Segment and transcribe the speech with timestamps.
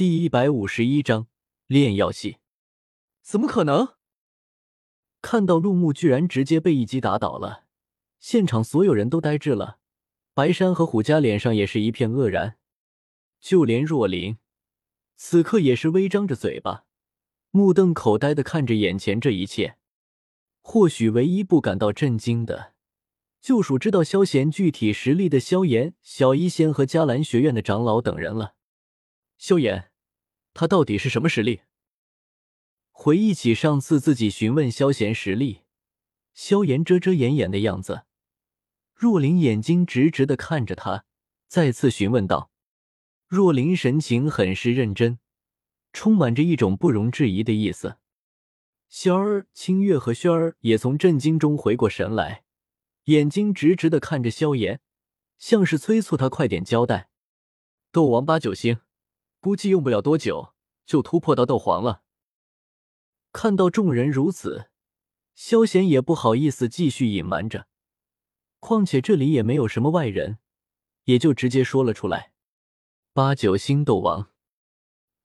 [0.00, 1.26] 第一百五十一章
[1.66, 2.38] 炼药系。
[3.20, 3.96] 怎么可能？
[5.20, 7.66] 看到陆木居然直接被一击打倒了，
[8.18, 9.78] 现场所有人都呆滞了。
[10.32, 12.56] 白山和虎家脸上也是一片愕然，
[13.42, 14.38] 就连若琳
[15.16, 16.86] 此刻也是微张着嘴巴，
[17.50, 19.76] 目瞪口呆的看着眼前这一切。
[20.62, 22.72] 或许唯一不感到震惊的，
[23.42, 28.54] 就属知道萧贤具体实力的萧炎、小医仙和迦兰学院的长老等人了。
[29.36, 29.89] 萧炎，
[30.52, 31.62] 他到底是什么实力？
[32.90, 35.62] 回忆起上次自己询问萧炎实力，
[36.34, 38.04] 萧炎遮遮掩掩的样子。
[38.94, 41.04] 若琳眼睛直直的看着他，
[41.48, 42.50] 再次询问道
[43.26, 45.18] ：“若琳神情很是认真，
[45.92, 47.96] 充满着一种不容置疑的意思。”
[48.90, 52.44] 萧儿、清月和轩儿也从震惊中回过神来，
[53.04, 54.80] 眼睛直直的看着萧炎，
[55.38, 57.08] 像是催促他快点交代。
[57.92, 58.80] 斗王八九星，
[59.40, 60.54] 估计用不了多久
[60.86, 62.02] 就突破到斗皇了。
[63.32, 64.70] 看到众人如此，
[65.34, 67.66] 萧贤也不好意思继续隐瞒着。
[68.58, 70.38] 况且这里也没有什么外人，
[71.04, 72.32] 也就直接说了出来。
[73.12, 74.30] 八九星斗王，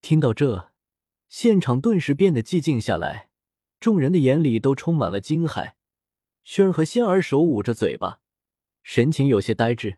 [0.02, 0.72] 听到这，
[1.28, 3.30] 现场顿时变得寂静下来，
[3.80, 5.74] 众人的眼里都充满了惊骇。
[6.44, 8.22] 轩儿和仙儿手捂着嘴巴，
[8.84, 9.98] 神情有些呆滞。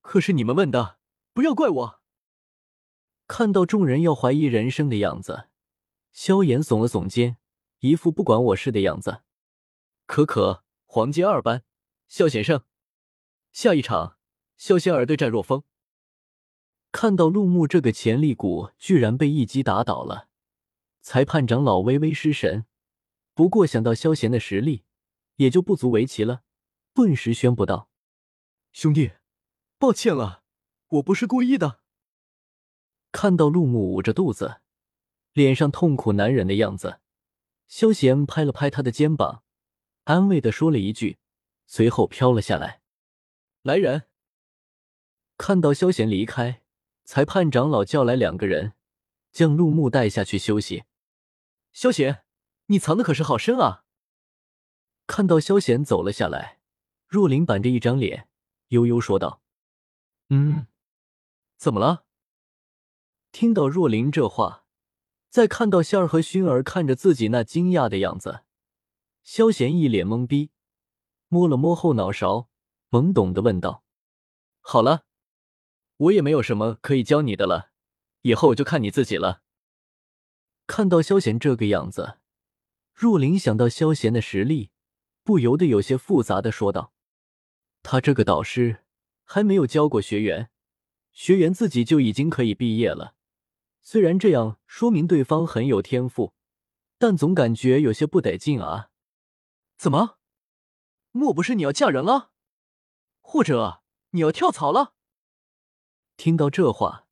[0.00, 0.98] 可是你们问的，
[1.32, 1.99] 不要怪我。
[3.32, 5.46] 看到众人要怀疑人生的样子，
[6.10, 7.36] 萧炎耸了耸肩，
[7.78, 9.22] 一副不管我事的样子。
[10.04, 11.62] 可可，黄阶二班。
[12.08, 12.64] 萧先生，
[13.52, 14.18] 下一场，
[14.56, 15.62] 萧仙儿对战若风。
[16.90, 20.26] 看到陆木这个潜力股居然被一击打倒了，
[21.00, 22.66] 裁判长老微微失神。
[23.32, 24.82] 不过想到萧贤的实力，
[25.36, 26.42] 也就不足为奇了，
[26.92, 27.88] 顿时宣布道
[28.74, 29.12] ：“兄弟，
[29.78, 30.42] 抱歉了，
[30.88, 31.78] 我不是故意的。”
[33.12, 34.60] 看到陆木捂着肚子，
[35.32, 37.00] 脸上痛苦难忍的样子，
[37.66, 39.42] 萧贤拍了拍他的肩膀，
[40.04, 41.18] 安慰的说了一句。
[41.66, 42.82] 随后飘了下来。
[43.62, 44.08] 来人！
[45.38, 46.62] 看到萧贤离开，
[47.04, 48.72] 裁判长老叫来两个人，
[49.30, 50.82] 将陆木带下去休息。
[51.72, 52.24] 萧贤，
[52.66, 53.84] 你藏的可是好深啊！
[55.06, 56.58] 看到萧贤走了下来，
[57.06, 58.28] 若琳板着一张脸，
[58.68, 59.40] 悠悠说道
[60.30, 60.66] ：“嗯，
[61.56, 62.06] 怎么了？”
[63.32, 64.64] 听到若琳这话，
[65.28, 68.42] 再看到仙儿和熏儿看着自己那惊讶的样子，
[69.22, 70.50] 萧贤一脸懵逼。
[71.28, 72.48] 摸了摸后脑勺，
[72.90, 73.84] 懵懂的问道
[74.60, 75.04] ：“好了，
[75.96, 77.70] 我也没有什么可以教你的了，
[78.22, 79.42] 以后就看你自己了。”
[80.66, 82.18] 看到萧贤这个样子，
[82.92, 84.70] 若琳想到萧贤的实力，
[85.22, 86.92] 不由得有些复杂的说道
[87.84, 88.84] ：“他这个导师
[89.22, 90.50] 还没有教过学员，
[91.12, 93.14] 学员自己就已经可以毕业了。
[93.82, 96.34] 虽然这样说明对方很有天赋，
[96.98, 98.90] 但总感觉有些不得劲啊。
[99.76, 100.18] 怎么？”
[101.12, 102.30] 莫不是你要嫁人了，
[103.20, 104.94] 或者你要跳槽了？
[106.16, 107.08] 听到这话，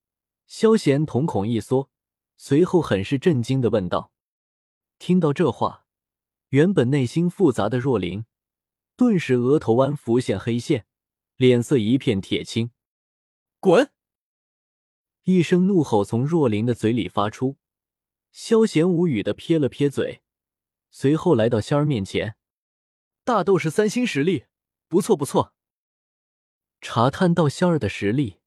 [0.47, 1.91] 萧贤瞳孔一缩，
[2.37, 4.13] 随后很是震惊的问道
[5.01, 5.87] ：“听到这话，
[6.51, 8.25] 原本内心复杂的若琳，
[8.95, 10.87] 顿时额头弯浮现黑线，
[11.37, 12.71] 脸色一片铁青。
[13.59, 13.91] 滚！”
[15.31, 17.59] 一声怒吼从若琳的嘴里发出，
[18.33, 20.23] 萧贤无语的撇了撇嘴，
[20.91, 22.37] 随后来到仙儿面前。
[23.25, 24.47] 大斗士三星实力，
[24.89, 25.53] 不错不错。
[26.81, 28.39] 查探到仙儿的实力，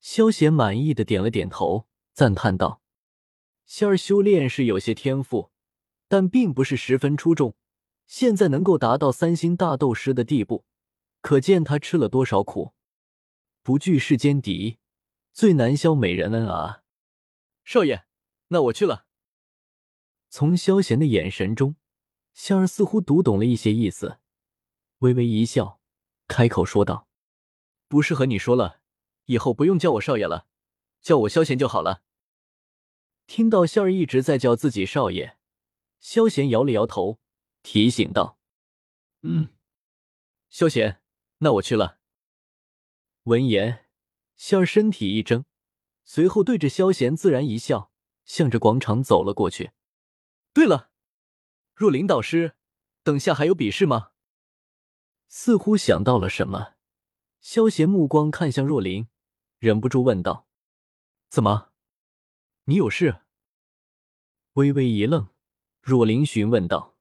[0.00, 2.82] 萧贤满意的点了点头，赞叹道
[3.64, 5.50] ：“仙儿修炼是有些天赋，
[6.08, 7.56] 但并不是十分出众。
[8.06, 10.66] 现在能够达到三星大斗师的地步，
[11.22, 12.74] 可见他吃了多少苦。
[13.62, 14.76] 不惧世间敌，
[15.32, 16.82] 最难消美人恩啊！”
[17.64, 18.04] 少爷，
[18.48, 19.06] 那我去了。
[20.28, 21.76] 从萧贤的眼神中。
[22.34, 24.18] 仙儿似乎读懂了一些意思，
[25.00, 25.82] 微微一笑，
[26.26, 27.06] 开口说道
[27.88, 28.80] ：“不是和你说了，
[29.26, 30.46] 以后不用叫我少爷了，
[31.02, 32.02] 叫我萧贤就好了。”
[33.28, 35.36] 听到仙儿一直在叫自己少爷，
[36.00, 37.20] 萧贤摇了摇头，
[37.62, 38.38] 提醒道
[39.20, 39.50] ：“嗯，
[40.48, 41.02] 萧贤，
[41.38, 41.98] 那我去了。”
[43.24, 43.81] 闻言，
[44.44, 45.44] 仙儿身体一怔，
[46.02, 47.92] 随后对着萧贤自然一笑，
[48.24, 49.70] 向着广场走了过去。
[50.52, 50.90] 对了。
[51.76, 52.56] 若琳导师，
[53.04, 54.10] 等下还有比试吗？
[55.28, 56.74] 似乎想到了什么，
[57.40, 59.06] 萧贤目光看向若琳，
[59.60, 60.48] 忍不住问道
[61.30, 61.70] ：“怎么，
[62.64, 63.20] 你有事？”
[64.54, 65.28] 微微一愣，
[65.80, 66.96] 若琳询问道：“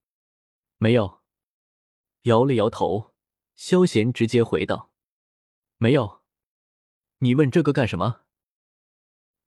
[0.77, 1.21] 没有。”
[2.29, 3.15] 摇了摇头，
[3.55, 4.91] 萧贤直接回道
[5.77, 6.20] ：“没有。”
[7.23, 8.21] 你问这个干什么？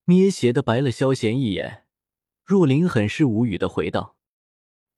[0.04, 1.88] 咩斜的白了萧贤一眼。
[2.44, 4.16] 若琳很是无语的回道：“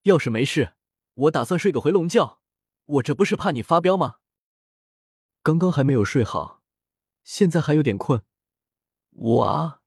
[0.03, 0.75] 要是没事，
[1.15, 2.43] 我打算睡个回笼觉。
[2.85, 4.17] 我这不是怕你发飙吗？
[5.43, 6.63] 刚刚还没有睡好，
[7.25, 8.23] 现在还有点困。”
[9.11, 9.81] 我。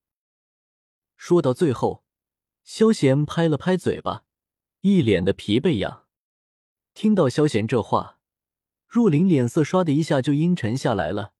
[1.15, 2.03] 说到最后，
[2.63, 4.23] 萧贤拍了拍嘴巴，
[4.81, 6.07] 一脸的疲惫样。
[6.95, 8.17] 听到萧贤这话，
[8.87, 11.33] 若琳脸色唰的一下就阴沉下来了。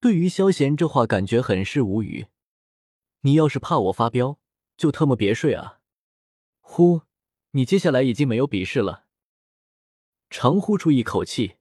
[0.00, 2.28] 对于萧贤这话，感觉很是无语。
[3.20, 4.38] 你要是怕我发飙，
[4.78, 5.80] 就特么别睡啊！
[6.60, 7.02] 呼，
[7.50, 9.04] 你接下来已经没有比试了。
[10.30, 11.56] 长呼出一口气，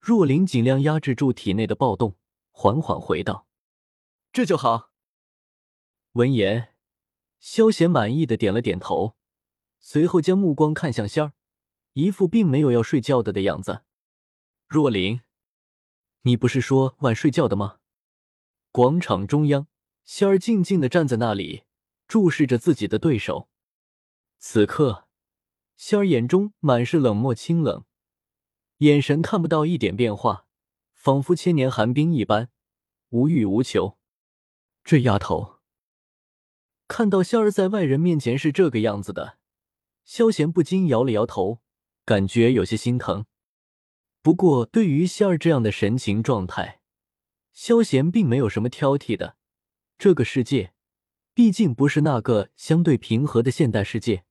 [0.00, 2.16] 若琳尽量压制住体内的暴动，
[2.50, 3.46] 缓缓回道
[4.32, 4.90] ：“这就好。”
[6.12, 6.74] 闻言，
[7.38, 9.16] 萧贤满意的点了点头，
[9.80, 11.34] 随后将目光看向仙儿，
[11.92, 13.82] 一副并没有要睡觉的的样子。
[14.66, 15.20] 若琳，
[16.26, 17.76] 你不是说晚睡觉的吗？
[18.72, 19.68] 广场中央。
[20.04, 21.62] 仙儿静静的站在那里，
[22.08, 23.48] 注视着自己的对手。
[24.38, 25.06] 此刻，
[25.76, 27.84] 仙儿眼中满是冷漠清冷，
[28.78, 30.46] 眼神看不到一点变化，
[30.94, 32.50] 仿佛千年寒冰一般，
[33.10, 33.96] 无欲无求。
[34.82, 35.58] 这丫头，
[36.88, 39.38] 看到仙儿在外人面前是这个样子的，
[40.04, 41.60] 萧贤不禁摇了摇头，
[42.04, 43.26] 感觉有些心疼。
[44.26, 46.80] 不过，对于仙儿这样的神情状态，
[47.52, 49.36] 萧贤并没有什么挑剔的。
[49.98, 50.72] 这个世界
[51.32, 54.24] 毕竟不是那个相对平和的现代世界，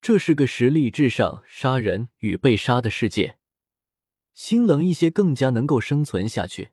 [0.00, 3.36] 这是个实力至上、杀人与被杀的世界。
[4.32, 6.70] 心冷一些更加能够生存下去。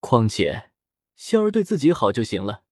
[0.00, 0.70] 况且
[1.14, 2.62] 仙儿对自己好就行了，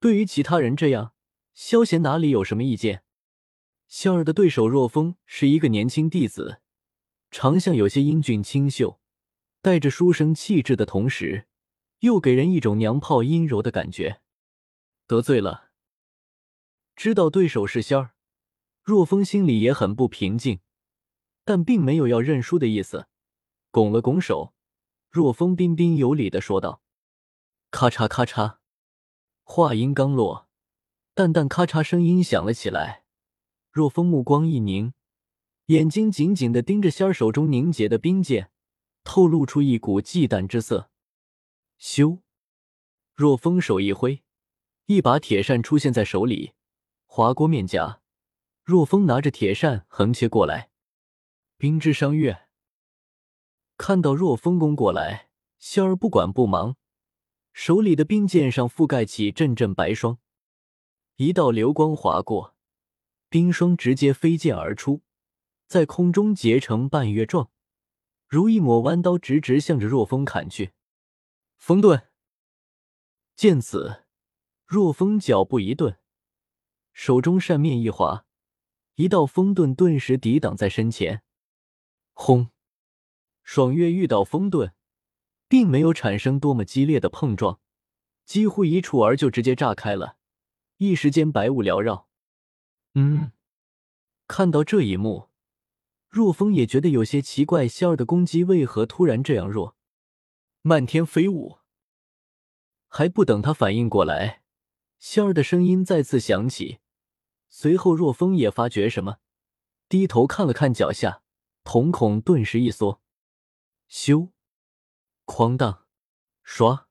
[0.00, 1.12] 对于其他人这样，
[1.54, 3.04] 萧贤哪里有什么意见？
[3.86, 6.60] 仙儿的对手若风是一个年轻弟子，
[7.30, 9.00] 长相有些英俊清秀，
[9.60, 11.46] 带着书生气质的同时。
[12.00, 14.22] 又给人一种娘炮阴柔的感觉，
[15.06, 15.70] 得罪了。
[16.96, 18.14] 知道对手是仙儿，
[18.82, 20.60] 若风心里也很不平静，
[21.44, 23.06] 但并没有要认输的意思，
[23.70, 24.54] 拱了拱手。
[25.10, 26.80] 若风彬彬有礼的说道
[27.70, 28.56] ：“咔嚓咔嚓。”
[29.44, 30.48] 话音刚落，
[31.12, 33.04] 淡淡咔嚓声音响了起来。
[33.70, 34.94] 若风目光一凝，
[35.70, 38.50] 眼睛紧紧的盯着仙儿手中凝结的冰剑，
[39.04, 40.90] 透露出一股忌惮之色。
[41.78, 42.22] 咻！
[43.14, 44.24] 若风手一挥，
[44.86, 46.54] 一把铁扇出现在手里，
[47.06, 48.00] 划过面颊。
[48.64, 50.70] 若风拿着铁扇横切过来，
[51.56, 52.48] 冰之伤月。
[53.76, 55.28] 看到若风攻过来，
[55.60, 56.74] 仙儿不管不忙，
[57.52, 60.18] 手里的冰剑上覆盖起阵阵白霜，
[61.14, 62.56] 一道流光划过，
[63.28, 65.02] 冰霜直接飞溅而出，
[65.70, 67.48] 在空中结成半月状，
[68.26, 70.72] 如一抹弯刀，直直向着若风砍去。
[71.58, 72.08] 风遁。
[73.36, 74.02] 见此，
[74.66, 76.00] 若风脚步一顿，
[76.92, 78.26] 手中扇面一划，
[78.96, 81.22] 一道风遁顿时抵挡在身前。
[82.14, 82.50] 轰！
[83.44, 84.72] 爽月遇到风遁，
[85.46, 87.60] 并没有产生多么激烈的碰撞，
[88.24, 90.16] 几乎一触而就直接炸开了，
[90.78, 92.08] 一时间白雾缭绕。
[92.94, 93.30] 嗯，
[94.26, 95.29] 看到这一幕，
[96.10, 99.76] 若风也觉得有些奇怪，仙儿的攻击为何突然这样弱？
[100.60, 101.58] 漫天飞舞，
[102.88, 104.42] 还不等他反应过来，
[104.98, 106.80] 仙儿的声音再次响起。
[107.48, 109.18] 随后，若风也发觉什么，
[109.88, 111.22] 低头看了看脚下，
[111.62, 113.00] 瞳孔顿时一缩。
[113.88, 114.30] 咻！
[115.26, 115.86] 哐当！
[116.44, 116.86] 唰！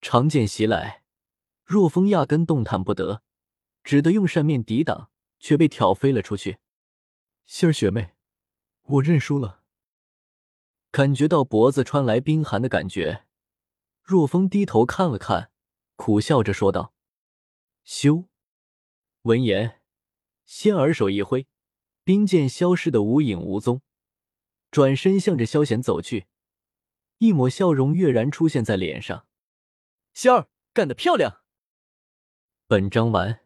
[0.00, 1.02] 长剑袭来，
[1.64, 3.22] 若风压根动弹不得，
[3.82, 5.10] 只得用扇面抵挡，
[5.40, 6.58] 却被挑飞了出去。
[7.44, 8.15] 仙儿学妹，
[8.86, 9.62] 我认输了。
[10.90, 13.26] 感觉到脖子传来冰寒的感觉，
[14.02, 15.50] 若风低头看了看，
[15.96, 16.94] 苦笑着说道
[17.84, 18.26] ：“咻！”
[19.22, 19.82] 闻言，
[20.44, 21.46] 仙儿手一挥，
[22.04, 23.82] 冰剑消失的无影无踪，
[24.70, 26.26] 转身向着萧贤走去，
[27.18, 29.26] 一抹笑容跃然出现在脸上。
[30.14, 31.42] 仙儿干得漂亮！
[32.68, 33.45] 本章完。